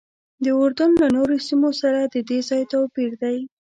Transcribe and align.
د 0.43 0.45
اردن 0.61 0.91
له 1.01 1.07
نورو 1.15 1.35
سیمو 1.47 1.69
سره 1.81 1.99
ددې 2.13 2.39
ځای 2.49 2.61
توپیر 2.73 3.11
دی. 3.21 3.37